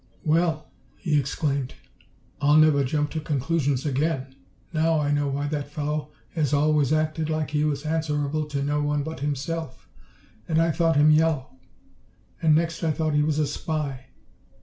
"Well!" 0.25 0.71
he 0.97 1.19
exclaimed. 1.19 1.75
"I'll 2.41 2.57
never 2.57 2.83
jump 2.83 3.11
to 3.11 3.19
conclusions 3.19 3.85
again. 3.85 4.33
Now 4.73 4.99
I 4.99 5.11
know 5.11 5.27
why 5.27 5.45
that 5.49 5.69
fellow 5.69 6.09
has 6.33 6.53
always 6.55 6.91
acted 6.91 7.29
like 7.29 7.51
he 7.51 7.63
was 7.65 7.85
answerable 7.85 8.45
to 8.45 8.63
no 8.63 8.81
one 8.81 9.03
but 9.03 9.19
himself. 9.19 9.87
And 10.47 10.59
I 10.59 10.71
thought 10.71 10.95
him 10.95 11.11
yellow! 11.11 11.51
And 12.41 12.55
next 12.55 12.83
I 12.83 12.89
thought 12.89 13.13
he 13.13 13.21
was 13.21 13.37
a 13.37 13.45
spy. 13.45 14.07